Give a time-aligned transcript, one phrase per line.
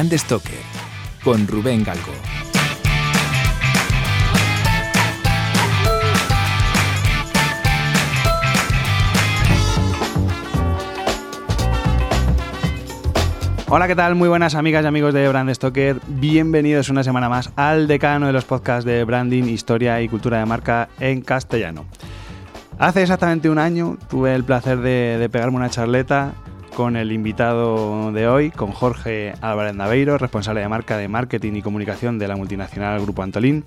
[0.00, 0.54] Brand Stoker
[1.22, 2.12] con Rubén Galgo.
[13.68, 14.14] Hola, ¿qué tal?
[14.14, 16.00] Muy buenas amigas y amigos de Brand Stoker.
[16.08, 20.46] Bienvenidos una semana más al decano de los podcasts de branding, historia y cultura de
[20.46, 21.84] marca en castellano.
[22.78, 26.32] Hace exactamente un año tuve el placer de, pegarme una charleta
[26.74, 31.62] con el invitado de hoy, con Jorge Álvarez Naveiro, responsable de marca de marketing y
[31.62, 33.64] comunicación de la multinacional Grupo Antolín.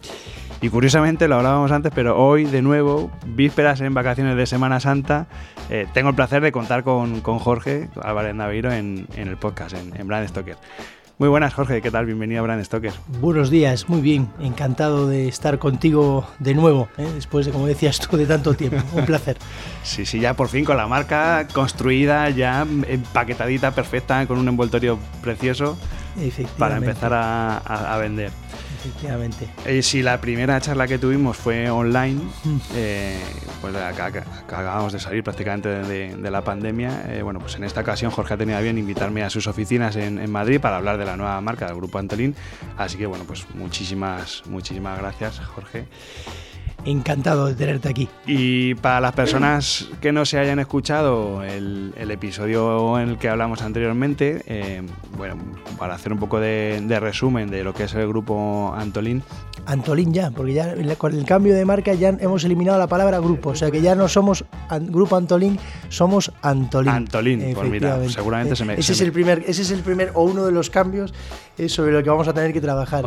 [0.62, 5.28] Y curiosamente, lo hablábamos antes, pero hoy de nuevo, vísperas en vacaciones de Semana Santa,
[5.70, 10.08] eh, tengo el placer de contar con, Jorge Álvarez Naveiro en, el podcast, en, en
[10.08, 10.58] Brand Stoker.
[11.20, 12.08] Muy buenas, Jorge, ¿qué tal?
[12.08, 12.92] Bienvenido a Brand Stoker.
[13.22, 17.08] Buenos días, muy bien, encantado de estar contigo de nuevo, ¿eh?
[17.14, 18.78] después de, como decías tú, de tanto tiempo.
[18.94, 19.38] Un placer.
[19.84, 24.98] sí, sí, ya por fin con la marca construida, ya empaquetadita, perfecta, con un envoltorio
[25.22, 25.78] precioso
[26.58, 28.32] para empezar a vender
[28.84, 29.48] efectivamente.
[29.66, 32.58] Eh, si la primera charla que tuvimos fue online, mm.
[32.76, 33.20] eh,
[33.62, 37.06] pues acabamos de salir prácticamente de, la pandemia.
[37.10, 40.20] Eh, bueno, pues en esta ocasión Jorge ha tenido bien invitarme a sus oficinas en,
[40.20, 42.36] en, Madrid para hablar de la nueva marca del Grupo Antolín.
[42.78, 45.86] Así que bueno, pues muchísimas, muchísimas gracias, Jorge.
[46.86, 48.10] Encantado de tenerte aquí.
[48.26, 53.62] Y para las personas que no se hayan escuchado el, episodio en el que hablamos
[53.62, 54.82] anteriormente, eh,
[55.18, 55.36] bueno,
[55.80, 59.24] para hacer un poco de, de, resumen de lo que es el grupo Antolín,
[59.66, 63.52] Antolín ya, porque ya con el cambio de marca ya hemos eliminado la palabra grupo,
[63.52, 65.60] o sea que ya no somos Grupo Antolín,
[65.90, 66.92] somos Antolín.
[66.92, 68.74] Antolín, pues mira, seguramente se me...
[68.74, 71.14] Ese, es el primer, ese es el primer, o uno de los cambios
[71.68, 73.06] sobre lo que vamos a tener que trabajar,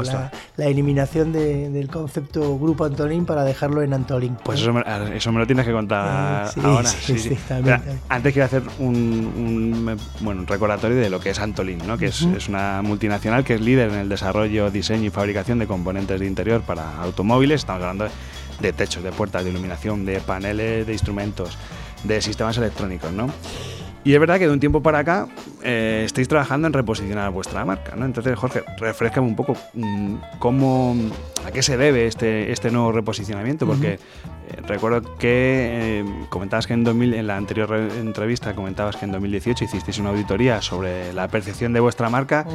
[0.56, 4.36] la, eliminación del concepto Grupo Antolín para dejarlo en Antolín.
[4.42, 4.82] Pues eso me,
[5.14, 6.88] eso me lo tienes que contar eh, ahora.
[6.88, 11.78] Sí, sí, también, antes quiero hacer un, bueno, un recordatorio de lo que es Antolín,
[11.86, 11.98] ¿no?
[11.98, 15.66] que es, es una multinacional que es líder en el desarrollo, diseño y fabricación de
[15.66, 18.08] componentes de interior para automóviles, estamos hablando
[18.60, 21.58] de techos, de puertas, de iluminación, de paneles, de instrumentos,
[22.04, 23.28] de sistemas electrónicos, ¿no?
[24.06, 25.26] Y es verdad que de un tiempo para acá
[25.64, 28.04] eh, estáis trabajando en reposicionar vuestra marca, ¿no?
[28.04, 30.94] Entonces, Jorge, refrescame un poco mm, cómo,
[31.44, 33.98] a qué se debe este, este nuevo reposicionamiento, porque
[34.66, 39.64] recuerdo que eh, comentabas que en, 2000, en la anterior entrevista comentabas que en 2018
[39.64, 42.46] hicisteis una auditoría sobre la percepción de vuestra marca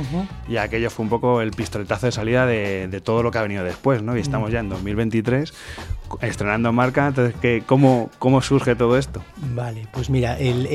[0.47, 3.63] y aquello fue un poco el pistoletazo de salida de, todo lo que ha venido
[3.63, 4.15] después, ¿no?
[4.15, 5.53] Y estamos ya en 2023
[6.21, 9.23] estrenando marca, entonces, ¿qué, cómo, ¿cómo surge todo esto?
[9.55, 10.67] Vale, pues mira, el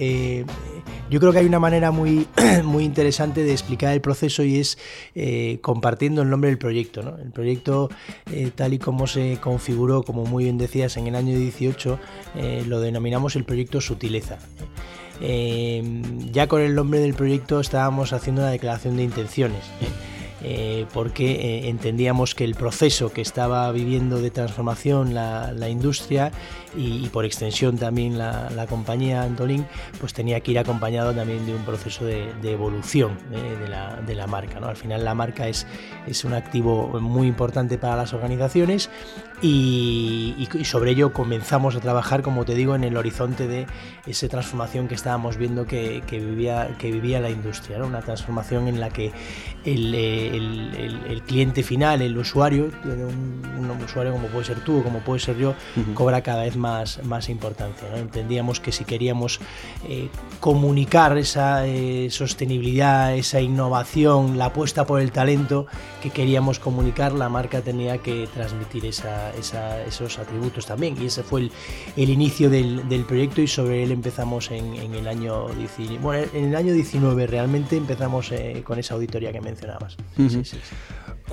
[0.00, 0.44] eh,
[1.10, 2.26] yo creo que hay una manera muy,
[2.64, 4.78] muy interesante de explicar el proceso y es
[5.14, 7.16] eh, compartiendo el nombre del proyecto.
[7.22, 7.90] El proyecto,
[8.32, 11.98] eh, tal y como se configuró, como muy bien en el año 18,
[12.66, 14.38] lo denominamos el proyecto Sutileza.
[15.20, 19.62] ya con el nombre del proyecto estábamos haciendo una declaración de intenciones.
[20.46, 26.32] Eh, porque eh, entendíamos que el proceso que estaba viviendo de transformación la, industria
[26.76, 29.66] y, por extensión también la, compañía Antolín,
[30.00, 34.58] pues tenía que ir acompañado también de un proceso de, evolución eh, de, la, marca.
[34.58, 35.66] Al final la marca es,
[36.06, 38.90] es un activo muy importante para las organizaciones
[39.46, 43.66] y, sobre ello comenzamos a trabajar, como te digo, en el horizonte de
[44.06, 48.88] esa transformación que estábamos viendo que, vivía, que vivía la industria, una transformación en la
[48.88, 49.12] que
[49.66, 55.36] el, cliente final, el usuario, un, usuario como puede ser tú o como puede ser
[55.36, 55.54] yo,
[55.92, 57.86] cobra cada vez más, más importancia.
[57.96, 59.40] Entendíamos que si queríamos
[59.86, 60.08] eh,
[60.40, 65.66] comunicar esa eh, sostenibilidad, esa innovación, la apuesta por el talento
[66.02, 71.00] que queríamos comunicar, la marca tenía que transmitir esa esos atributos también.
[71.00, 71.50] Y ese fue
[71.96, 76.02] el, inicio del, proyecto y sobre él empezamos en, el año 19.
[76.02, 79.96] Bueno, en el año 19 realmente empezamos eh, con esa auditoría que mencionabas.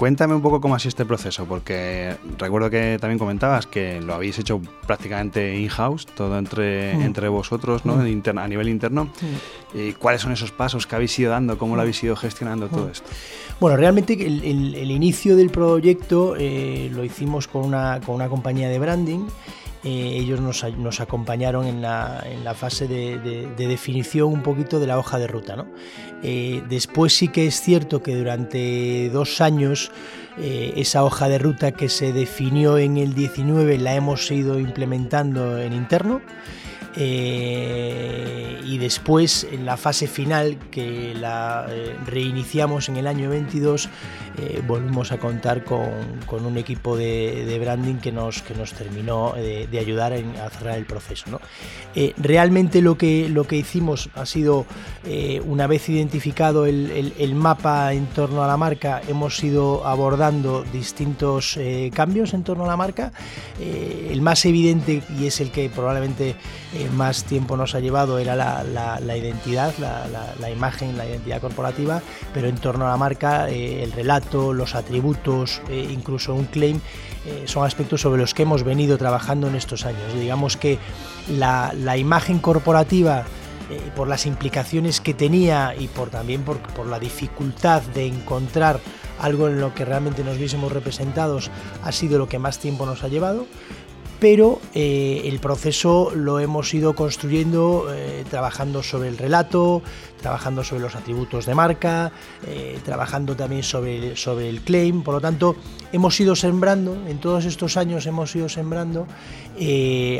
[0.01, 4.15] Cuéntame un poco cómo ha sido este proceso, porque recuerdo que también comentabas que lo
[4.15, 7.01] habéis hecho prácticamente in-house, todo entre, mm.
[7.01, 7.97] entre vosotros, ¿no?
[7.97, 8.37] Mm.
[8.39, 9.03] a nivel interno.
[9.05, 9.77] Mm.
[9.77, 11.59] ¿Y ¿Cuáles son esos pasos que habéis ido dando?
[11.59, 13.07] ¿Cómo lo habéis ido gestionando todo esto?
[13.59, 18.79] Bueno, realmente el, inicio del proyecto eh, lo hicimos con una, con una compañía de
[18.79, 19.27] branding.
[19.83, 25.27] Eh, ellos nos, acompañaron en la, fase de, definición un poquito de la hoja de
[25.27, 25.55] ruta.
[25.55, 25.67] ¿no?
[26.23, 29.91] Eh, después sí que es cierto que durante dos años
[30.37, 35.73] esa hoja de ruta que se definió en el 19 la hemos ido implementando en
[35.73, 36.21] interno.
[36.95, 43.87] Eh, y después en la fase final que la eh, reiniciamos en el año 22
[44.37, 45.81] eh, volvimos a contar con,
[46.45, 50.85] un equipo de, branding que nos, que nos terminó de, ayudar en, a cerrar el
[50.85, 51.29] proceso.
[51.29, 51.39] ¿no?
[52.17, 54.65] realmente lo que, lo que hicimos ha sido,
[55.45, 60.63] una vez identificado el, el, el, mapa en torno a la marca, hemos ido abordando
[60.71, 61.59] distintos
[61.93, 63.11] cambios en torno a la marca.
[63.59, 66.35] el más evidente y es el que probablemente
[66.89, 72.01] más tiempo nos ha llevado era la, identidad, la, imagen, la identidad corporativa,
[72.33, 76.79] pero en torno a la marca, eh, el relato, los atributos, eh, incluso un claim,
[77.25, 80.13] eh, son aspectos sobre los que hemos venido trabajando en estos años.
[80.13, 80.79] Digamos que
[81.29, 83.25] la, imagen corporativa
[83.95, 88.81] por las implicaciones que tenía y por también por, por, la dificultad de encontrar
[89.21, 91.49] algo en lo que realmente nos viésemos representados
[91.83, 93.45] ha sido lo que más tiempo nos ha llevado
[94.21, 99.81] pero eh, el proceso lo hemos ido construyendo eh, trabajando sobre el relato,
[100.21, 102.11] trabajando sobre los atributos de marca,
[102.45, 105.01] eh, trabajando también sobre, sobre el claim.
[105.01, 105.55] Por lo tanto,
[105.91, 109.07] hemos ido sembrando, en todos estos años hemos ido sembrando,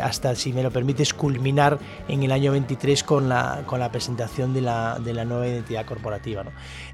[0.02, 1.78] hasta, si me lo permites, culminar
[2.08, 5.86] en el año 23 con la, con la presentación de la, de la nueva identidad
[5.86, 6.44] corporativa.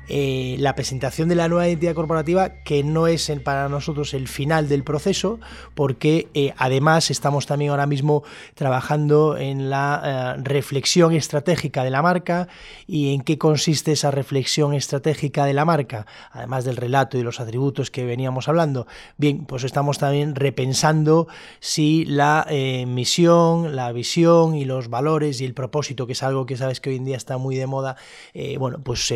[0.09, 4.83] La presentación de la nueva identidad corporativa, que no es para nosotros el final del
[4.83, 5.39] proceso,
[5.73, 6.53] porque eh,
[6.97, 8.23] estamos también ahora mismo
[8.55, 12.47] trabajando en la eh, reflexión estratégica de la marca
[12.87, 17.39] y en qué consiste esa reflexión estratégica de la marca, además del relato y los
[17.39, 18.87] atributos que veníamos hablando.
[19.17, 21.27] Bien, pues estamos también repensando
[21.59, 22.47] si la
[22.87, 26.89] misión, la visión y los valores y el propósito, que es algo que sabes que
[26.89, 27.95] hoy en día está muy de moda,
[28.57, 29.13] bueno, pues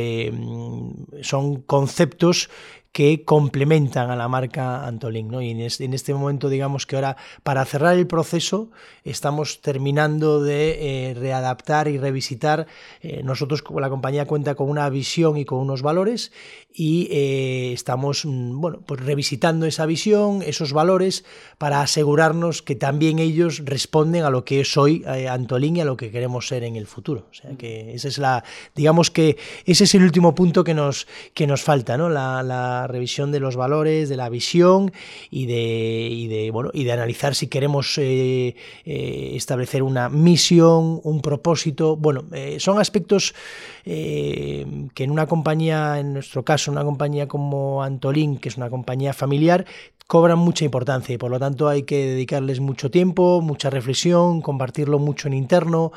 [1.22, 2.50] son conceptos
[2.92, 5.30] que complementan a la marca Antolin.
[5.30, 5.42] ¿no?
[5.42, 5.62] Y en
[5.94, 8.70] este, momento, digamos que ahora, para cerrar el proceso,
[9.06, 12.68] estamos terminando de eh, readaptar y revisitar.
[13.02, 16.32] Eh, nosotros, la compañía cuenta con una visión y con unos valores
[16.74, 21.24] y eh, estamos mm, bueno, pues revisitando esa visión, esos valores,
[21.58, 25.96] para asegurarnos que también ellos responden a lo que es hoy Antolin y a lo
[25.96, 27.28] que queremos ser en el futuro.
[27.32, 28.44] O sea que esa es la,
[28.76, 32.10] digamos que ese es el último punto que nos, que nos falta, ¿no?
[32.10, 34.92] la, la revisión de los valores, de la visión
[35.30, 38.56] y de, de, bueno, y de analizar si queremos eh,
[38.86, 41.96] eh, establecer una misión, un propósito.
[41.96, 43.34] Bueno, eh, son aspectos
[43.84, 49.12] que en una compañía, en nuestro caso, una compañía como Antolín, que es una compañía
[49.12, 49.66] familiar,
[50.06, 55.00] cobran mucha importancia y por lo tanto hay que dedicarles mucho tiempo, mucha reflexión, compartirlo
[55.00, 55.92] mucho en interno,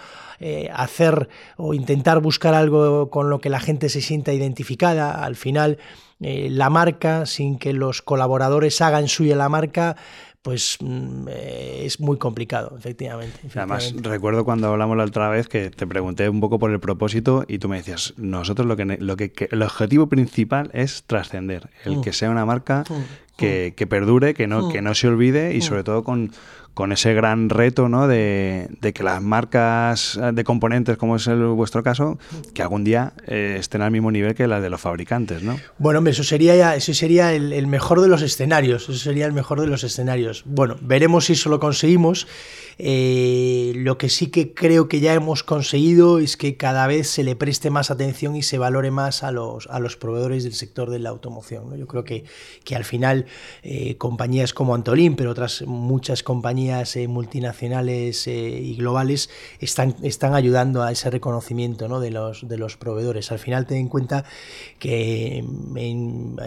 [0.72, 1.28] hacer
[1.58, 5.22] o intentar buscar algo con lo que la gente se sienta identificada.
[5.22, 5.78] Al final
[6.20, 9.96] eh, la marca, sin que los colaboradores hagan suya la marca,
[10.44, 15.70] pues mm, eh, es muy complicado, efectivamente, Además, recuerdo cuando hablamos la otra vez que
[15.70, 19.16] te pregunté un poco por el propósito y tú me decías, nosotros lo que, lo
[19.16, 22.00] que, el objetivo principal es trascender, el mm.
[22.02, 23.38] que sea una marca mm.
[23.38, 26.30] que, que, perdure, que no, que no se olvide y sobre todo con,
[26.74, 28.08] con ese gran reto ¿no?
[28.08, 32.18] de, que las marcas de componentes, como es el vuestro caso,
[32.52, 35.58] que algún día eh, estén al mismo nivel que las de los fabricantes, ¿no?
[35.78, 39.68] Bueno, eso sería, eso sería el, mejor de los escenarios, eso sería el mejor de
[39.68, 40.42] los escenarios.
[40.46, 42.26] Bueno, veremos si eso lo conseguimos.
[42.78, 47.22] Eh, lo que sí que creo que ya hemos conseguido es que cada vez se
[47.22, 50.90] le preste más atención y se valore más a los, a los proveedores del sector
[50.90, 51.76] de la automoción.
[51.76, 52.24] Yo creo que,
[52.64, 53.26] que al final
[53.62, 60.82] eh, compañías como Antolín, pero otras muchas compañías eh, multinacionales y globales están, están ayudando
[60.82, 62.00] a ese reconocimiento ¿no?
[62.00, 63.30] de, los, de los proveedores.
[63.30, 64.24] Al final ten en cuenta
[64.78, 65.44] que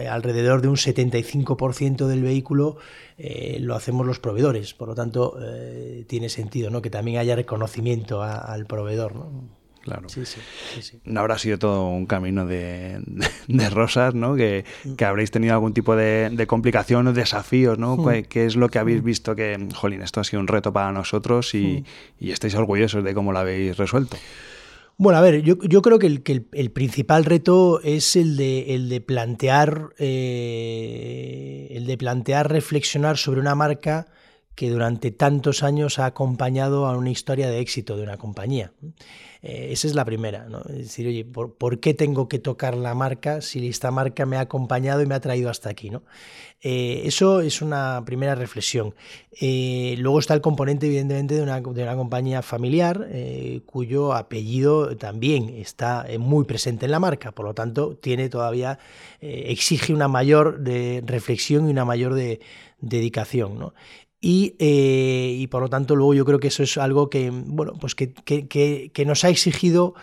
[0.08, 2.76] alrededor de un 75% del vehículo
[3.16, 5.36] eh, lo hacemos los proveedores, por lo tanto
[6.06, 6.82] tiene sentido ¿no?
[6.82, 9.14] que también haya reconocimiento al proveedor.
[9.14, 9.58] ¿no?
[9.88, 10.08] Claro.
[11.04, 13.00] No habrá sido todo un camino de,
[13.70, 14.34] rosas, ¿no?
[14.36, 14.64] Que,
[15.04, 17.96] habréis tenido algún tipo de, complicación o desafíos, ¿no?
[18.28, 21.54] ¿Qué, es lo que habéis visto que, jolín, esto ha sido un reto para nosotros
[21.54, 21.84] y,
[22.20, 24.16] estáis orgullosos de cómo lo habéis resuelto?
[24.98, 29.90] Bueno, a ver, yo, creo que, el, principal reto es el de, el de plantear,
[29.98, 34.08] eh, el de plantear, reflexionar sobre una marca
[34.58, 38.72] que durante tantos años ha acompañado a una historia de éxito de una compañía.
[39.40, 40.62] Eh, esa es la primera, ¿no?
[40.62, 44.40] Es decir, oye, ¿por, qué tengo que tocar la marca si esta marca me ha
[44.40, 46.02] acompañado y me ha traído hasta aquí, ¿no?
[46.60, 48.96] Eh, eso es una primera reflexión.
[49.40, 53.06] Eh, luego está el componente, evidentemente, de una, de una compañía familiar
[53.64, 58.80] cuyo apellido también está muy presente en la marca, por lo tanto, tiene todavía,
[59.20, 62.40] exige una mayor de reflexión y una mayor de,
[62.80, 63.74] dedicación, ¿no?
[64.20, 67.74] Y, eh, y, por lo tanto luego yo creo que eso es algo que, bueno,
[67.80, 69.94] pues que, que, nos ha exigido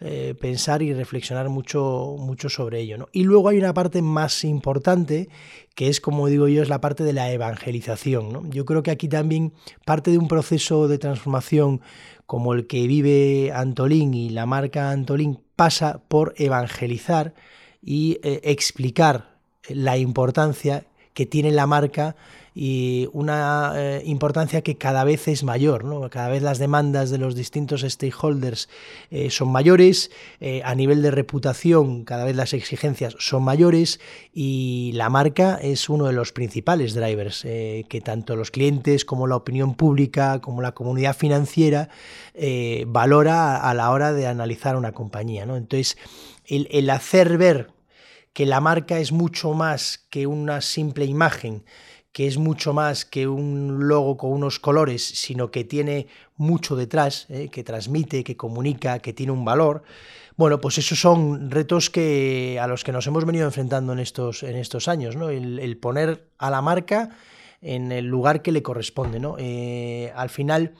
[0.00, 2.98] eh, pensar y reflexionar mucho, mucho sobre ello.
[2.98, 3.08] ¿no?
[3.12, 5.30] Y luego hay una parte más importante
[5.74, 8.30] que es, como digo yo, es la parte de la evangelización.
[8.30, 8.50] ¿no?
[8.50, 9.54] Yo creo que aquí también
[9.86, 11.80] parte de un proceso de transformación
[12.26, 17.34] como el que vive Antolín y la marca Antolín pasa por evangelizar
[17.80, 19.38] y eh, explicar
[19.68, 22.16] la importancia que tiene la marca
[22.54, 26.08] y una eh, importancia que cada vez es mayor, ¿no?
[26.10, 28.68] cada vez las demandas de los distintos stakeholders
[29.10, 34.00] eh, son mayores, eh, a nivel de reputación cada vez las exigencias son mayores
[34.34, 39.36] y la marca es uno de los principales drivers que tanto los clientes como la
[39.36, 41.88] opinión pública como la comunidad financiera
[42.86, 45.46] valora a la hora de analizar una compañía.
[45.46, 45.56] ¿no?
[45.56, 45.96] Entonces,
[46.46, 47.70] el, el hacer ver
[48.32, 51.64] que la marca es mucho más que una simple imagen,
[52.12, 57.26] que es mucho más que un logo con unos colores, sino que tiene mucho detrás,
[57.30, 57.48] ¿eh?
[57.50, 59.82] que transmite, que comunica, que tiene un valor.
[60.36, 64.42] Bueno, pues esos son retos que, a los que nos hemos venido enfrentando en estos,
[64.42, 65.30] en estos años, ¿no?
[65.30, 67.10] el, poner a la marca
[67.62, 69.18] en el lugar que le corresponde.
[69.18, 69.36] ¿no?
[69.38, 70.74] Eh, al final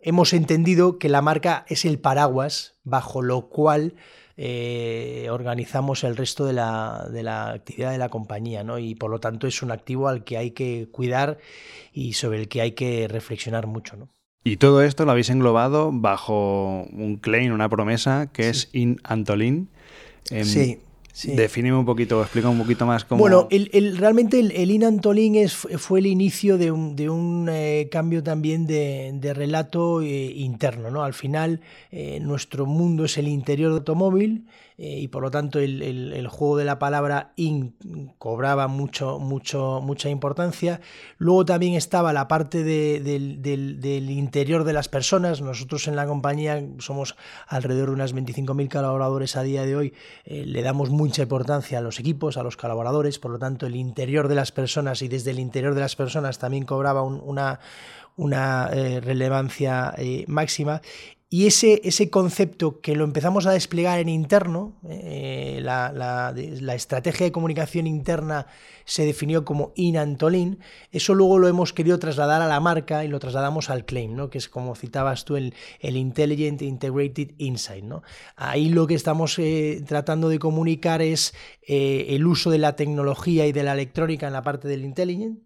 [0.00, 3.94] hemos entendido que la marca es el paraguas bajo lo cual
[4.36, 8.78] eh, organizamos el resto de la, de la, actividad de la compañía, ¿no?
[8.78, 11.38] Y por lo tanto es un activo al que hay que cuidar
[11.92, 14.08] y sobre el que hay que reflexionar mucho, ¿no?
[14.44, 19.68] Y todo esto lo habéis englobado bajo un claim, una promesa que es In Antolin.
[20.22, 20.78] Sí.
[21.16, 21.34] Sí.
[21.72, 23.20] un poquito, explica un poquito más cómo...
[23.20, 24.70] Bueno, el, realmente el, el
[25.34, 30.26] es, fue el inicio de un, de un eh, cambio también de, de relato eh,
[30.26, 30.90] interno.
[30.90, 31.04] ¿no?
[31.04, 34.44] Al final, eh, nuestro mundo es el interior de automóvil
[34.78, 37.74] eh, y por lo tanto el, juego de la palabra in
[38.18, 40.80] cobraba mucho, mucho, mucha importancia.
[41.16, 45.40] Luego también estaba la parte del, interior de las personas.
[45.40, 47.16] Nosotros en la compañía somos
[47.46, 49.94] alrededor de unas 25.000 colaboradores a día de hoy.
[50.24, 53.76] Eh, le damos mucha importancia a los equipos, a los colaboradores, por lo tanto el
[53.76, 57.60] interior de las personas y desde el interior de las personas también cobraba una
[58.18, 59.94] una eh, relevancia
[60.26, 60.80] máxima
[61.28, 67.26] y ese, ese concepto que lo empezamos a desplegar en interno, eh, la, la, estrategia
[67.26, 68.46] de comunicación interna
[68.84, 70.60] se definió como Inantolin,
[70.92, 74.30] eso luego lo hemos querido trasladar a la marca y lo trasladamos al claim, ¿no?
[74.30, 77.82] que es como citabas tú el, el Intelligent Integrated Insight.
[77.84, 78.04] ¿no?
[78.36, 81.34] Ahí lo que estamos eh, tratando de comunicar es
[81.66, 85.40] eh, el uso de la tecnología y de la electrónica en la parte del Intelligent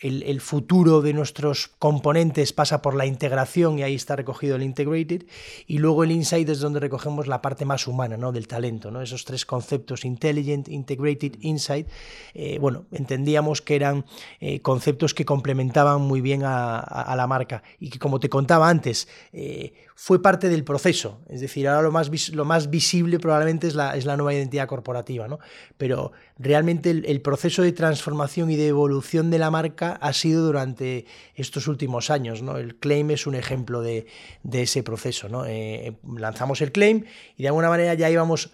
[0.00, 5.24] el, futuro de nuestros componentes pasa por la integración y ahí está recogido el integrated
[5.66, 8.30] y luego el insight es donde recogemos la parte más humana ¿no?
[8.30, 9.00] del talento ¿no?
[9.00, 11.88] esos tres conceptos intelligent integrated insight
[12.34, 14.04] eh, bueno entendíamos que eran
[14.40, 19.08] eh, conceptos que complementaban muy bien a, la marca y que como te contaba antes
[19.32, 23.74] eh, fue parte del proceso es decir ahora lo más, lo más visible probablemente es
[23.74, 25.40] la, es la nueva identidad corporativa ¿no?
[25.76, 31.06] pero realmente el proceso de transformación y de evolución de la marca ha sido durante
[31.34, 32.42] estos últimos años.
[32.42, 32.58] ¿no?
[32.58, 34.06] El claim es un ejemplo de,
[34.52, 35.28] ese proceso.
[35.28, 35.44] ¿no?
[35.46, 37.04] Eh, lanzamos el claim
[37.36, 38.50] y de alguna manera ya íbamos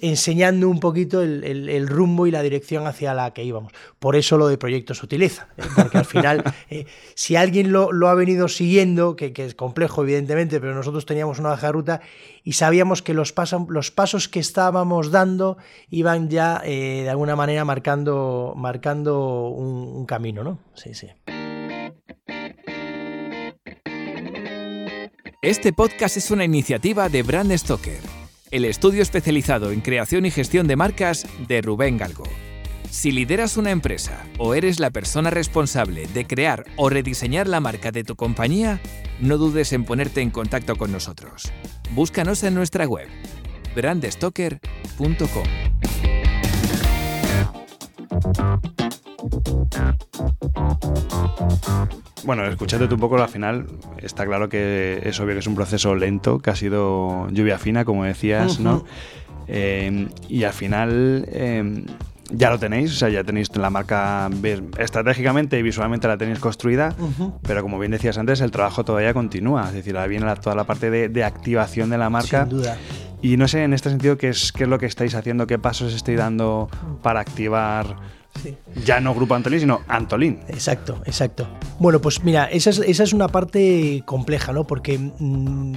[0.00, 3.72] enseñando un poquito el, rumbo y la dirección hacia la que íbamos.
[3.98, 5.62] Por eso lo de proyectos se utiliza, ¿eh?
[5.76, 10.74] porque al final, eh, si alguien lo, ha venido siguiendo, que, es complejo evidentemente, pero
[10.86, 12.00] nosotros teníamos una baja de ruta
[12.44, 13.34] y sabíamos que los,
[13.68, 15.58] los pasos que estábamos dando
[15.90, 20.58] iban ya de alguna manera marcando, marcando un, un camino, ¿no?
[20.74, 21.08] Sí, sí.
[25.42, 28.00] Este podcast es una iniciativa de Brand Stoker,
[28.50, 32.24] el estudio especializado en creación y gestión de marcas de Rubén Galgo.
[32.90, 37.92] Si lideras una empresa o eres la persona responsable de crear o rediseñar la marca
[37.92, 38.80] de tu compañía,
[39.20, 41.52] no dudes en ponerte en contacto con nosotros.
[41.90, 43.08] Búscanos en nuestra web
[43.74, 45.46] brandstoker.com.
[52.24, 53.66] Bueno, escuchándote un poco al final,
[53.98, 57.84] está claro que es obvio que es un proceso lento, que ha sido lluvia fina,
[57.84, 58.84] como decías, ¿no?
[59.48, 61.84] Eh, y al final eh,
[62.30, 64.28] ya lo tenéis, o sea, ya tenéis la marca
[64.78, 66.94] estratégicamente y visualmente la tenéis construida,
[67.42, 70.64] pero como bien decías antes, el trabajo todavía continúa, es decir, ahora viene toda la
[70.64, 72.46] parte de, activación de la marca.
[72.46, 72.76] Sin duda.
[73.22, 75.46] Y no sé, en este sentido, ¿qué es, qué es lo que estáis haciendo?
[75.46, 76.68] ¿Qué pasos estáis dando
[77.02, 77.96] para activar
[78.84, 80.40] ya no Grupo Antolín, sino Antolín.
[80.48, 81.48] Exacto, exacto.
[81.78, 84.66] Bueno, pues mira, esa es, una parte compleja, ¿no?
[84.66, 85.72] Porque mm,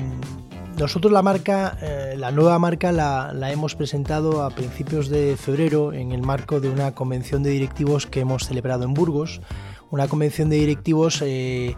[0.79, 6.13] nosotros la marca, eh, la nueva marca, la, hemos presentado a principios de febrero en
[6.13, 9.41] el marco de una convención de directivos que hemos celebrado en Burgos
[9.91, 11.75] una convención de directivos eh,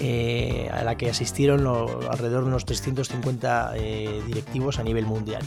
[0.00, 1.64] eh, a la que asistieron
[2.10, 3.72] alrededor de unos 350
[4.26, 5.42] directivos a nivel mundial.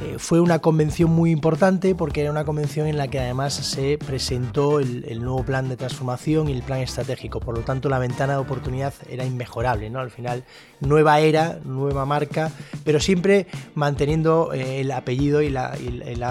[0.00, 3.98] Eh, fue una convención muy importante porque era una convención en la que además se
[3.98, 7.40] presentó el, nuevo plan de transformación y el plan estratégico.
[7.40, 9.90] Por lo tanto, la ventana de oportunidad era inmejorable.
[9.90, 9.98] ¿no?
[9.98, 10.44] Al final,
[10.80, 12.52] nueva era, nueva marca,
[12.84, 16.22] pero siempre manteniendo eh, el apellido y, la, el,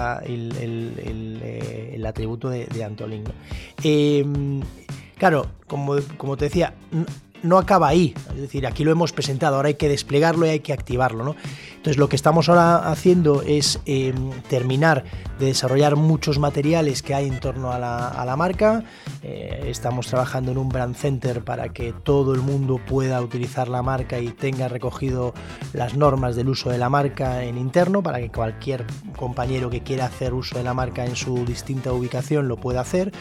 [2.06, 3.24] atributo de, Antolín.
[3.82, 4.62] Em,
[5.18, 6.72] claro, como, como te decía,
[7.42, 8.14] no acaba ahí.
[8.34, 11.24] Es decir, aquí lo hemos presentado, ahora hay que desplegarlo y hay que activarlo.
[11.24, 11.36] ¿no?
[11.76, 14.12] Entonces lo que estamos ahora haciendo es eh,
[14.48, 15.04] terminar
[15.38, 18.84] de desarrollar muchos materiales que hay en torno a la, marca.
[19.22, 23.82] Eh, estamos trabajando en un brand center para que todo el mundo pueda utilizar la
[23.82, 25.34] marca y tenga recogido
[25.72, 28.84] las normas del uso de la marca en interno para que cualquier
[29.16, 33.12] compañero que quiera hacer uso de la marca en su distinta ubicación lo pueda hacer.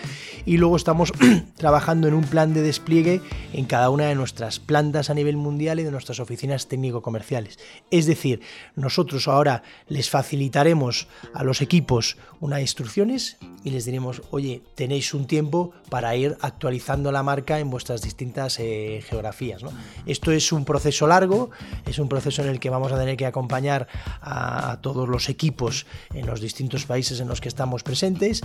[0.46, 1.14] Y luego estamos
[1.58, 3.22] trabajando en un plan de despliegue
[3.54, 7.60] en cada una de nuestras plantas a nivel mundial y de nuestras oficinas técnico-comerciales.
[7.92, 8.42] Es decir,
[8.76, 15.28] nosotros ahora les facilitaremos a los equipos unas instrucciones y les diremos, oye, tenéis un
[15.28, 19.62] tiempo para ir actualizando la marca en vuestras distintas eh, geografías.
[20.06, 21.50] Esto es un proceso largo,
[21.86, 23.88] es un proceso en el que vamos a tener que acompañar
[24.22, 28.42] a, todos los equipos en los distintos países en los que estamos presentes.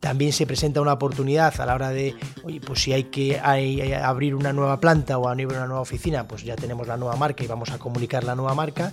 [0.00, 4.34] También se presenta una oportunidad a la hora de, oye, pues si hay que abrir
[4.34, 7.46] una nueva planta o abrir una nueva oficina, pues ya tenemos la nueva marca y
[7.46, 8.92] vamos a comunicar la nueva marca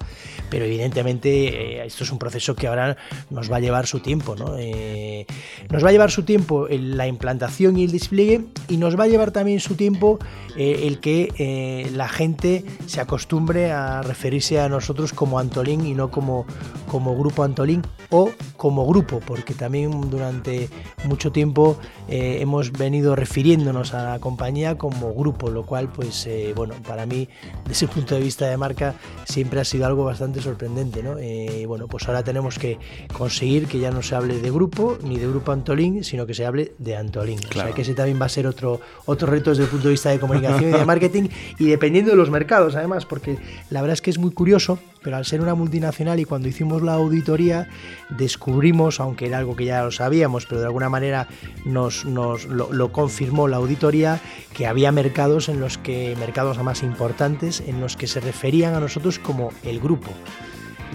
[0.49, 2.97] pero evidentemente eh, esto es un proceso que ahora
[3.29, 4.55] nos va a llevar su tiempo, ¿no?
[4.57, 5.25] Eh,
[5.69, 9.07] nos va a llevar su tiempo la implantación y el despliegue y nos va a
[9.07, 10.19] llevar también su tiempo
[10.55, 16.11] eh, el que la gente se acostumbre a referirse a nosotros como Antolín y no
[16.11, 16.45] como,
[16.87, 20.69] como grupo Antolín o como grupo, porque también durante
[21.05, 21.77] mucho tiempo
[22.07, 26.02] hemos venido refiriéndonos a la compañía como grupo, lo cual pues
[26.55, 27.27] bueno, para mí
[27.63, 28.95] desde ese punto de vista de marca
[29.25, 31.17] siempre ha sido algo bastante sorprendente, ¿no?
[31.19, 32.77] Eh, bueno, pues ahora tenemos que
[33.11, 36.45] conseguir que ya no se hable de grupo ni de grupo Antolín, sino que se
[36.45, 37.39] hable de Antolín.
[37.49, 39.91] O sea que ese también va a ser otro, otro reto desde el punto de
[39.91, 41.29] vista de comunicación y de marketing
[41.59, 43.37] y dependiendo de los mercados, además, porque
[43.69, 46.81] la verdad es que es muy curioso, pero al ser una multinacional y cuando hicimos
[46.81, 47.67] la auditoría
[48.09, 51.27] descubrimos, aunque era algo que ya lo sabíamos, pero de alguna manera
[51.65, 54.21] nos, nos lo, lo confirmó la auditoría,
[54.53, 58.79] que había mercados en los que, mercados más importantes, en los que se referían a
[58.79, 60.11] nosotros como el grupo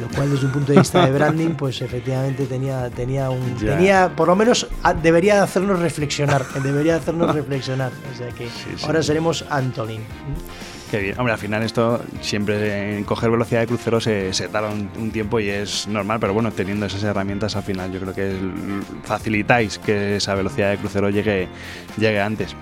[0.01, 4.15] lo cual desde un punto de vista de branding, pues efectivamente tenía, tenía un, tenía,
[4.15, 4.69] por lo menos
[5.03, 7.91] debería hacernos reflexionar, debería hacernos reflexionar.
[8.13, 8.49] O sea que
[8.85, 10.03] ahora seremos Antolin.
[10.91, 11.19] Qué bien.
[11.19, 15.51] Hombre, al final esto siempre en coger velocidad de crucero se, tarda un, tiempo y
[15.51, 18.35] es normal, pero bueno, teniendo esas herramientas al final yo creo que
[19.05, 21.49] facilitáis que esa velocidad de crucero llegue,
[21.99, 22.57] llegue antes.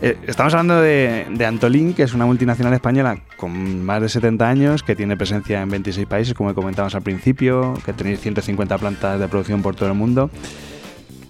[0.00, 4.82] Eh, estamos hablando de, Antolín, que es una multinacional española con más de 70 años,
[4.82, 9.28] que tiene presencia en 26 países, como comentábamos al principio, que tenéis 150 plantas de
[9.28, 10.30] producción por todo el mundo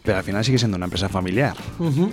[0.02, 1.54] pero al final sigue siendo una empresa familiar,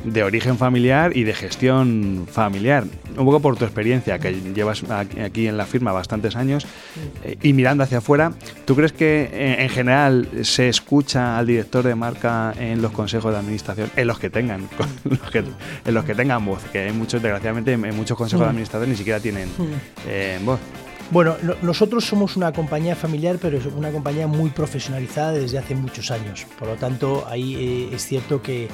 [0.04, 2.84] de origen familiar y de gestión familiar.
[3.18, 6.68] Un poco por tu experiencia, que llevas aquí en la firma bastantes años,
[7.24, 8.34] eh, y mirando hacia afuera,
[8.66, 13.32] ¿tú crees que eh, en general se escucha al director de marca en los consejos
[13.32, 14.62] de administración, en los que tengan,
[15.86, 16.64] en los que tengan voz?
[16.72, 19.50] Que hay muchos, desgraciadamente, en muchos consejos de administración ni siquiera tienen
[20.08, 20.60] eh, voz.
[21.12, 26.12] Bueno, nosotros somos una compañía familiar, pero es una compañía muy profesionalizada desde hace muchos
[26.12, 26.46] años.
[26.60, 28.68] Por lo tanto, ahí eh, es cierto que,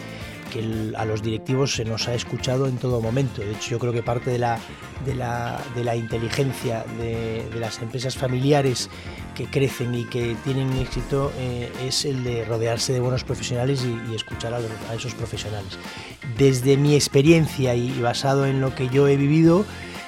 [0.96, 3.42] a los directivos se nos ha escuchado en todo momento.
[3.42, 4.58] De hecho, yo creo que parte de la,
[5.06, 8.90] de la, inteligencia de, las empresas familiares
[9.34, 14.16] que crecen y que tienen éxito eh, es el de rodearse de buenos profesionales y,
[14.16, 15.78] escuchar a, a, esos profesionales.
[16.38, 19.66] Desde mi experiencia y basado en lo que yo he vivido,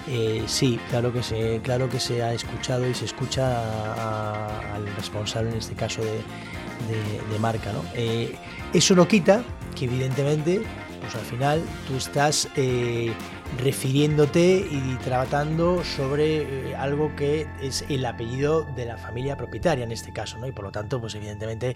[0.10, 5.52] eh, sí, claro que, se, claro que se ha escuchado y se escucha al responsable,
[5.52, 7.72] en este caso de, marca.
[7.94, 8.36] Eh,
[8.74, 9.44] eso no quita
[9.76, 10.62] que evidentemente,
[11.02, 13.14] pues al final tú estás eh,
[13.62, 20.14] refiriéndote y tratando sobre algo que es el apellido de la familia propietaria en este
[20.14, 20.48] caso, ¿no?
[20.48, 21.76] Y por lo tanto, pues evidentemente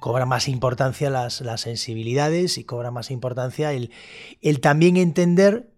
[0.00, 5.77] cobra más importancia las, sensibilidades y cobra más importancia el también entender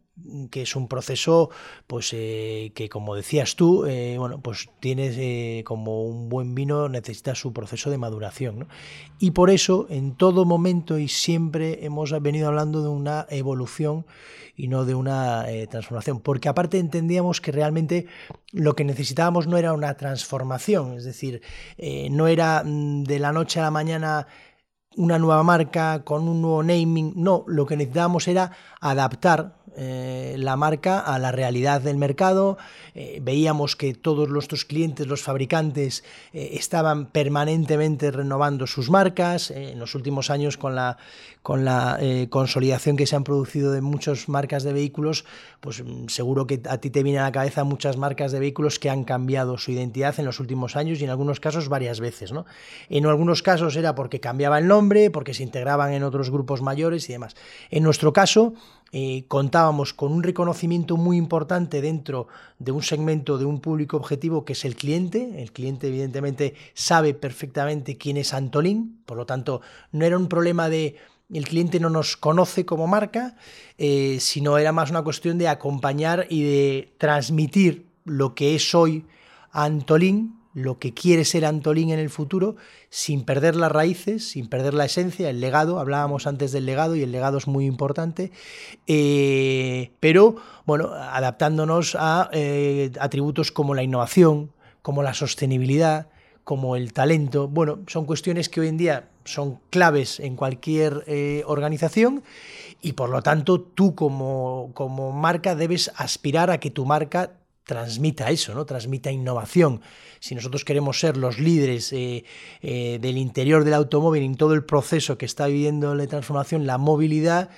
[0.50, 1.50] que es un proceso
[1.86, 6.88] pues eh, que como decías tú eh, bueno pues tienes eh, como un buen vino
[6.88, 8.68] necesita su proceso de maduración
[9.18, 14.06] y por eso en todo momento y siempre hemos venido hablando de una evolución
[14.56, 18.06] y no de una transformación porque aparte entendíamos que realmente
[18.52, 21.42] lo que necesitábamos no era una transformación es decir
[22.10, 24.26] no era mm, de la noche a la mañana
[24.96, 30.56] una nueva marca con un nuevo naming no lo que necesitábamos era adaptar eh, la
[30.56, 32.58] marca a la realidad del mercado.
[32.94, 39.50] Eh, veíamos que todos nuestros clientes, los fabricantes, eh, estaban permanentemente renovando sus marcas.
[39.50, 40.98] en los últimos años, con la,
[41.42, 41.98] con la
[42.30, 45.24] consolidación que se han producido de muchas marcas de vehículos,
[45.60, 48.78] pues mm, seguro que a ti te viene a la cabeza muchas marcas de vehículos
[48.78, 52.32] que han cambiado su identidad en los últimos años y en algunos casos varias veces.
[52.32, 52.46] ¿no?
[52.88, 57.08] En algunos casos era porque cambiaba el nombre, porque se integraban en otros grupos mayores
[57.08, 57.36] y demás.
[57.70, 58.54] En nuestro caso,
[58.92, 62.26] eh, contábamos con un reconocimiento muy importante dentro
[62.58, 65.42] de un segmento de un público objetivo que es el cliente.
[65.42, 69.60] El cliente evidentemente sabe perfectamente quién es Antolín, por lo tanto
[69.92, 70.96] no era un problema de
[71.32, 73.36] el cliente no nos conoce como marca,
[73.78, 79.04] eh, sino era más una cuestión de acompañar y de transmitir lo que es hoy
[79.52, 82.56] Antolín lo que quiere ser Antolín en el futuro
[82.88, 87.02] sin perder las raíces, sin perder la esencia, el legado, hablábamos antes del legado y
[87.02, 88.32] el legado es muy importante,
[88.86, 90.36] eh, pero
[90.66, 96.08] bueno, adaptándonos a eh, atributos como la innovación, como la sostenibilidad,
[96.42, 101.42] como el talento, bueno, son cuestiones que hoy en día son claves en cualquier eh,
[101.46, 102.24] organización
[102.80, 107.32] y por lo tanto tú como, como marca debes aspirar a que tu marca
[107.64, 108.64] transmita eso, ¿no?
[108.64, 109.80] transmita innovación.
[110.18, 112.24] Si nosotros queremos ser los líderes eh,
[112.62, 116.78] eh, del interior del automóvil en todo el proceso que está viviendo la transformación, la
[116.78, 117.50] movilidad,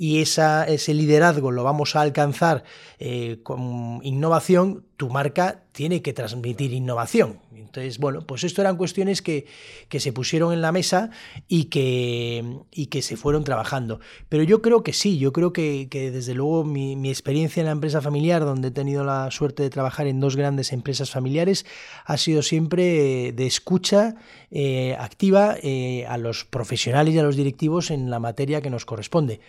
[0.00, 2.64] y esa, ese liderazgo lo vamos a alcanzar
[2.98, 7.40] eh, con innovación, tu marca tiene que transmitir innovación.
[7.54, 9.46] Entonces, bueno, pues esto eran cuestiones que,
[9.90, 11.10] se pusieron en la mesa
[11.48, 14.00] y que, y que se fueron trabajando.
[14.30, 18.00] Pero yo creo que sí, yo creo que, desde luego mi, experiencia en la empresa
[18.00, 21.66] familiar, donde he tenido la suerte de trabajar en dos grandes empresas familiares,
[22.06, 24.16] ha sido siempre de escucha
[24.50, 28.86] eh, activa eh, a los profesionales y a los directivos en la materia que nos
[28.86, 29.40] corresponde.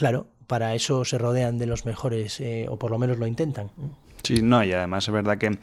[0.00, 3.70] Claro, para eso se rodean de los mejores, eh, o por lo menos lo intentan.
[4.22, 5.58] Sí, no, y además es verdad que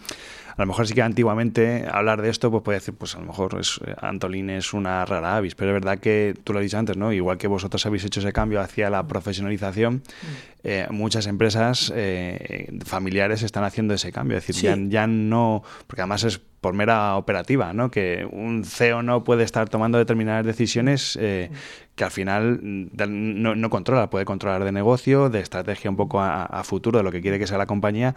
[0.58, 3.28] a lo mejor sí que antiguamente hablar de esto, pues puede decir, pues a lo
[3.28, 6.64] mejor es, eh, Antolín es una rara avis, pero es verdad que tú lo has
[6.64, 7.14] dicho antes, ¿no?
[7.14, 10.02] Igual que vosotros habéis hecho ese cambio hacia la profesionalización,
[10.64, 11.94] eh, muchas empresas
[12.86, 17.16] familiares están haciendo ese cambio, es decir, ya, ya no, porque además es por mera
[17.16, 17.92] operativa, ¿no?
[17.92, 21.52] Que un CEO no puede estar tomando determinadas decisiones eh,
[21.96, 26.64] que al final no, no, controla, puede controlar de negocio, de estrategia un poco a,
[26.64, 28.16] futuro, de lo que quiere que sea la compañía,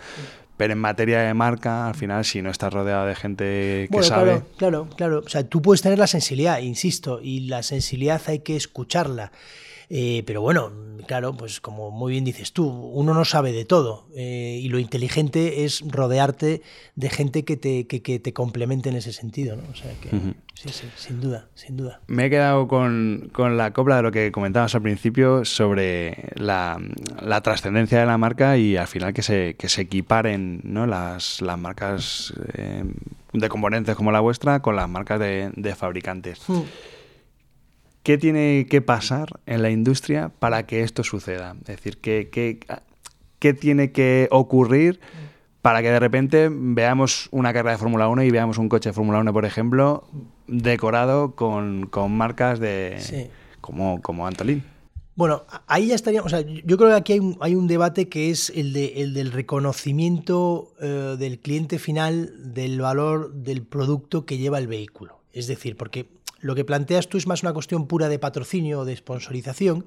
[0.60, 4.24] pero en materia de marca, al final, si no estás rodeado de gente que sabe...
[4.24, 5.22] Claro, claro, claro.
[5.24, 9.32] O sea, tú puedes tener la sensibilidad, insisto, y la sensibilidad hay que escucharla.
[9.90, 10.72] Eh, pero bueno,
[11.06, 14.78] claro, pues como muy bien dices tú, uno no sabe de todo eh, y lo
[14.78, 16.62] inteligente es rodearte
[16.94, 19.64] de gente que te, que, te complemente en ese sentido, ¿no?
[19.68, 20.10] O sea que,
[20.54, 22.00] sí, sí, sin duda, sin duda.
[22.06, 26.78] Me he quedado con, la copla de lo que comentabas al principio sobre la,
[27.42, 30.86] trascendencia de la marca y al final que se, que se equiparen ¿no?
[30.86, 32.84] las, las marcas eh,
[33.32, 36.40] de componentes como la vuestra con las marcas de, fabricantes.
[36.46, 36.62] Hmm.
[38.02, 41.54] ¿Qué tiene que pasar en la industria para que esto suceda?
[41.60, 42.30] Es decir, ¿qué,
[43.38, 45.00] qué, tiene que ocurrir
[45.60, 48.92] para que de repente veamos una carrera de Fórmula 1 y veamos un coche de
[48.94, 50.08] Fórmula 1, por ejemplo,
[50.46, 54.64] decorado con, marcas de como, como Antolín?
[55.20, 56.32] Bueno, ahí ya estaríamos.
[56.64, 59.32] yo creo que aquí hay un, hay un debate que es el, de, el del
[59.32, 65.20] reconocimiento eh, del cliente final del valor del producto que lleva el vehículo.
[65.34, 66.08] Es decir, porque
[66.40, 69.84] lo que planteas tú es más una cuestión pura de patrocinio o de sponsorización.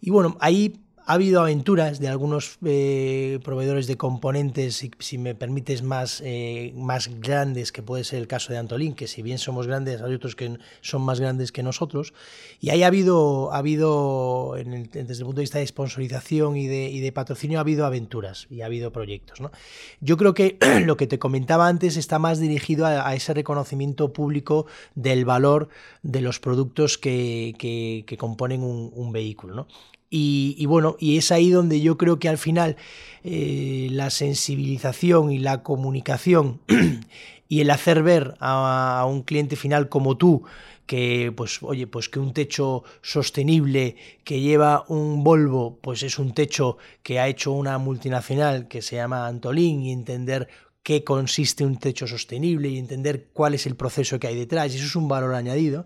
[0.00, 5.82] Y bueno, ahí ha habido aventuras de algunos eh, proveedores de componentes, si, me permites,
[5.82, 9.66] más, eh, más grandes, que puede ser el caso de Antolín, que si bien somos
[9.66, 12.12] grandes, hay otros que son más grandes que nosotros.
[12.60, 17.12] Y ahí ha habido, ha habido desde el punto de vista de sponsorización y de,
[17.12, 19.38] patrocinio, ha habido aventuras y ha habido proyectos.
[20.02, 24.66] Yo creo que lo que te comentaba antes está más dirigido a, ese reconocimiento público
[24.94, 25.70] del valor
[26.02, 29.54] de los productos que, componen un, un vehículo.
[29.54, 29.68] ¿no?
[30.10, 32.76] Y, bueno, y es ahí donde yo creo que al final
[33.24, 36.60] eh, la sensibilización y la comunicación
[37.48, 40.44] y el hacer ver a, un cliente final como tú
[40.86, 46.32] que pues oye pues que un techo sostenible que lleva un Volvo pues es un
[46.32, 50.48] techo que ha hecho una multinacional que se llama Antolín y entender
[50.88, 54.74] qué consiste un techo sostenible y entender cuál es el proceso que hay detrás.
[54.74, 55.84] Eso es un valor añadido.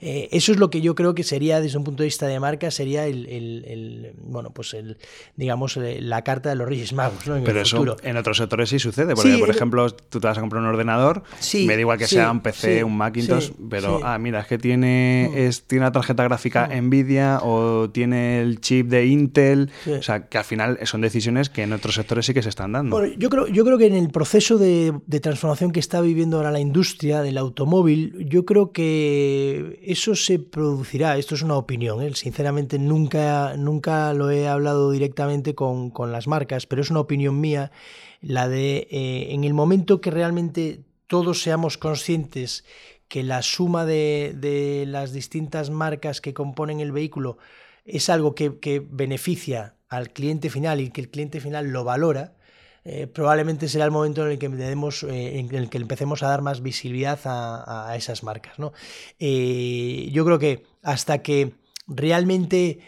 [0.00, 2.40] Eh, eso es lo que yo creo que sería, desde un punto de vista de
[2.40, 4.96] marca, sería el, bueno, pues el,
[5.36, 7.36] digamos, eh, la carta de los Reyes Magos, ¿no?
[7.36, 10.40] En Pero eso en otros sectores sí sucede, porque, por ejemplo, tú te vas a
[10.40, 11.22] comprar un ordenador,
[11.54, 15.30] me da igual que sea un PC, un Macintosh, pero, ah, mira, es que tiene,
[15.30, 15.36] mm.
[15.36, 16.86] es, tiene una tarjeta gráfica mm.
[16.86, 21.62] Nvidia o tiene el chip de Intel, o sea, que al final son decisiones que
[21.62, 22.96] en otros sectores sí que se están dando.
[22.96, 26.38] Bueno, yo creo, yo creo que en el proceso de, de transformación que está viviendo
[26.38, 32.02] ahora la industria del automóvil, yo creo que eso se producirá, esto es una opinión,
[32.02, 32.14] ¿eh?
[32.14, 37.72] sinceramente nunca, nunca lo he hablado directamente con, las marcas, pero es una opinión mía,
[38.20, 42.64] la de eh, en el momento que realmente todos seamos conscientes
[43.08, 47.38] que la suma de, las distintas marcas que componen el vehículo
[47.84, 52.34] es algo que, beneficia al cliente final y que el cliente final lo valora,
[52.84, 56.40] eh, probablemente será el momento en el que eh, en el que empecemos a dar
[56.40, 58.58] más visibilidad a, esas marcas.
[58.58, 58.72] ¿no?
[59.18, 61.54] Eh, yo creo que hasta que
[61.86, 62.80] realmente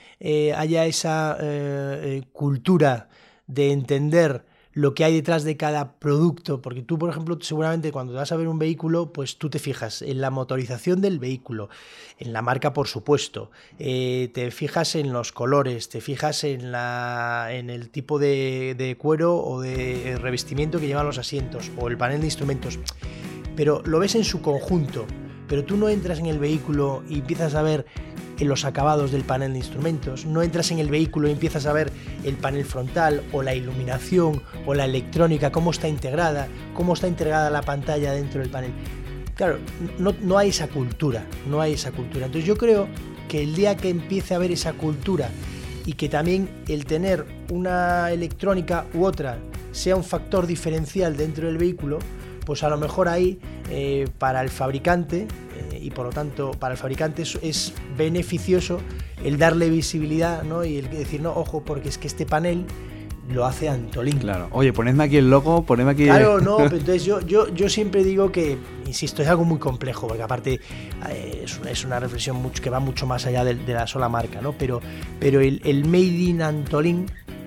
[0.57, 1.37] haya esa
[2.33, 3.09] cultura
[3.46, 8.15] de entender lo que hay detrás de cada producto, porque tú, por ejemplo, seguramente cuando
[8.15, 11.69] vas a ver un vehículo, pues tú te fijas en la motorización del vehículo,
[12.19, 17.49] en la marca, por supuesto, eh, te fijas en los colores, te fijas en, la,
[17.51, 21.99] en el tipo de, de cuero o de revestimiento que llevan los asientos o el
[21.99, 22.79] panel de instrumentos,
[23.55, 25.07] pero lo ves en su conjunto,
[25.49, 27.85] pero tú no entras en el vehículo y empiezas a ver
[28.42, 31.72] en los acabados del panel de instrumentos, no entras en el vehículo y empiezas a
[31.72, 31.92] ver
[32.24, 37.50] el panel frontal o la iluminación o la electrónica, cómo está integrada, cómo está integrada
[37.50, 38.72] la pantalla dentro del panel.
[39.37, 39.59] Claro,
[39.98, 42.26] no, no hay esa cultura, no hay esa cultura.
[42.26, 42.88] Entonces yo creo
[43.28, 45.31] que el día que empiece a haber esa cultura
[45.87, 49.38] y que también el tener una electrónica u otra
[49.70, 52.00] sea un factor diferencial dentro del vehículo,
[52.44, 53.38] pues a lo mejor ahí
[53.70, 55.28] eh, para el fabricante
[55.83, 58.81] y por lo tanto para el fabricante es, beneficioso
[59.25, 60.64] el darle visibilidad ¿no?
[60.64, 62.64] y el decir, no, ojo, porque es que este panel
[63.31, 64.18] lo hace Antolín.
[64.18, 64.49] Claro.
[64.51, 66.05] Oye, ponedme aquí el logo, ponedme aquí...
[66.05, 70.09] Claro, no, pero entonces yo, yo, yo siempre digo que, insisto, es algo muy complejo,
[70.09, 70.61] porque aparte
[71.09, 74.53] eh, es, una, reflexión mucho, que va mucho más allá de, la sola marca, ¿no?
[74.53, 74.81] Pero,
[75.21, 77.07] pero el, el Made in Antolín,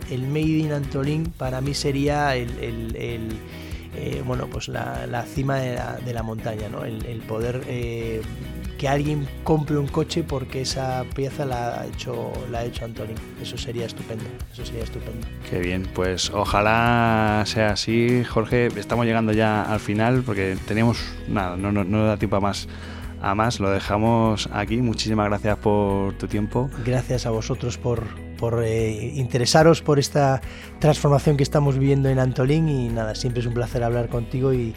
[0.09, 2.49] el Made in Antolín para mí sería el
[3.97, 6.83] eh, bueno, pues la, cima de la, montaña, ¿no?
[6.83, 8.21] el, poder eh,
[8.77, 12.85] que alguien compre un coche porque esa pieza la ha hecho, la ha hecho.
[13.41, 15.25] Eso sería estupendo, eso sería estupendo.
[15.49, 18.67] Qué bien, pues ojalá sea así, Jorge.
[18.75, 22.67] Estamos llegando ya al final porque tenemos nada, no, no, no da tiempo a más
[23.21, 24.77] a más, lo dejamos aquí.
[24.77, 26.69] Muchísimas gracias por tu tiempo.
[26.85, 28.03] Gracias a vosotros por,
[28.37, 30.41] por eh, interesaros por esta
[30.79, 34.73] transformación que estamos viviendo en Antolín y nada, siempre es un placer hablar contigo y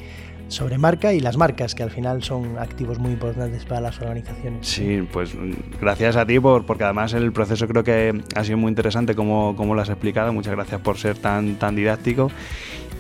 [0.49, 4.67] sobre marca y las marcas, que al final son activos muy importantes para las organizaciones.
[4.67, 5.33] Sí, pues
[5.81, 9.55] gracias a ti, por, porque además el proceso creo que ha sido muy interesante como,
[9.57, 10.33] como lo has explicado.
[10.33, 12.31] Muchas gracias por ser tan, tan didáctico.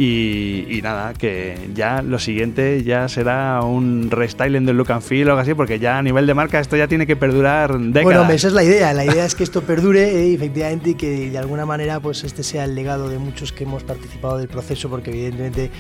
[0.00, 5.30] Y, nada, que ya lo siguiente ya será un restyling del look and feel o
[5.32, 8.04] algo así, porque ya a nivel de marca esto ya tiene que perdurar décadas.
[8.04, 8.92] Bueno, esa es la idea.
[8.92, 12.44] La idea es que esto perdure eh, efectivamente y que de alguna manera pues este
[12.44, 15.70] sea el legado de muchos que hemos participado del proceso, porque evidentemente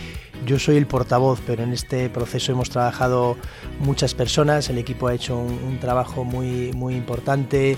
[0.46, 3.36] yo soy el portavoz, pero en este proceso hemos trabajado
[3.80, 7.76] muchas personas, el equipo ha hecho un, trabajo muy, muy importante.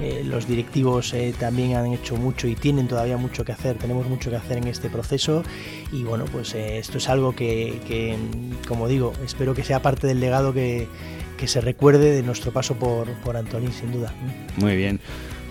[0.00, 4.08] Eh, los directivos eh, también han hecho mucho y tienen todavía mucho que hacer, tenemos
[4.08, 5.44] mucho que hacer en este proceso
[5.92, 8.16] y bueno, pues eh, esto es algo que,
[8.66, 10.88] como digo, espero que sea parte del legado que,
[11.44, 14.14] se recuerde de nuestro paso por, por Antonín, sin duda.
[14.58, 15.00] Muy bien.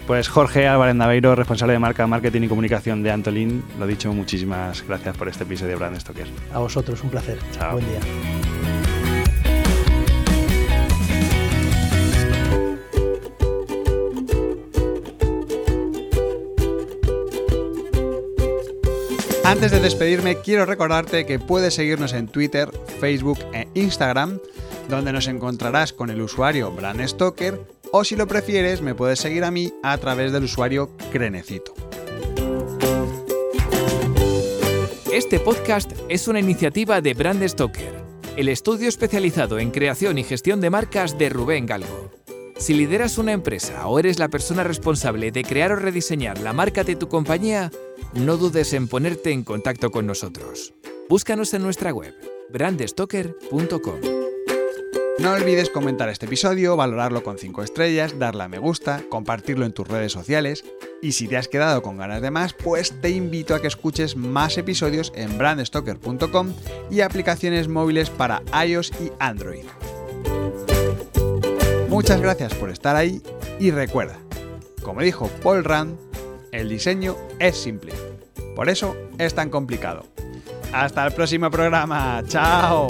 [0.08, 4.86] Pues Jorge Álvarez Naveiro, responsable de marca, marketing y comunicación de Antolín, lo dicho, muchísimas
[4.86, 6.28] gracias por este episodio de Brand Stoker.
[6.54, 7.38] A vosotros, un placer.
[7.52, 7.74] Chao.
[7.74, 8.00] Buen día.
[19.44, 24.40] Antes de despedirme, quiero recordarte que puedes seguirnos en Twitter, Facebook e Instagram,
[24.88, 27.60] donde nos encontrarás con el usuario Brand Stoker
[27.92, 31.74] o si lo prefieres me puedes seguir a mí a través del usuario Crenecito.
[35.12, 37.94] Este podcast es una iniciativa de Brand Stoker,
[38.38, 42.12] el estudio especializado en creación y gestión de marcas de Rubén Galgo.
[42.58, 46.84] Si lideras una empresa o eres la persona responsable de crear o rediseñar la marca
[46.84, 47.72] de tu compañía,
[48.14, 50.74] no dudes en ponerte en contacto con nosotros.
[51.10, 52.14] Búscanos en nuestra web,
[52.52, 54.21] brandstoker.com.
[55.20, 59.74] No olvides comentar este episodio, valorarlo con 5 estrellas, darle a me gusta, compartirlo en
[59.74, 60.64] tus redes sociales
[61.02, 64.16] y si te has quedado con ganas de más, pues te invito a que escuches
[64.16, 66.54] más episodios en brandstoker.com
[66.90, 69.66] y aplicaciones móviles para iOS y Android.
[71.90, 73.22] Muchas gracias por estar ahí
[73.60, 74.18] y recuerda,
[74.82, 75.98] como dijo Paul Rand,
[76.52, 77.94] el diseño es simple.
[78.56, 80.06] Por eso es tan complicado.
[80.74, 82.24] Hasta el próximo programa.
[82.28, 82.88] ¡Chao!